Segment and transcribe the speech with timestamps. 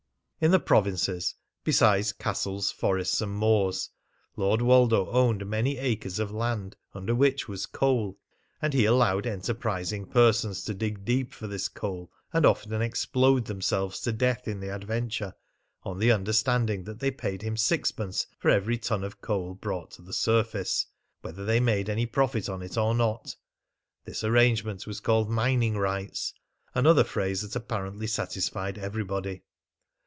[0.43, 3.91] In the provinces, besides castles, forests, and moors,
[4.35, 8.17] Lord Woldo owned many acres of land under which was coal,
[8.59, 13.99] and he allowed enterprising persons to dig deep for this coal, and often explode themselves
[13.99, 15.35] to death in the adventure,
[15.83, 20.01] on the understanding that they paid him sixpence for every ton of coal brought to
[20.01, 20.87] the surface,
[21.21, 23.35] whether they made any profit on it or not.
[24.05, 26.33] This arrangement was called "mining rights"
[26.73, 29.43] another phrase that apparently satisfied everybody.